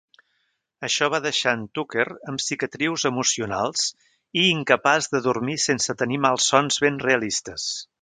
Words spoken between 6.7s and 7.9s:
ben realistes.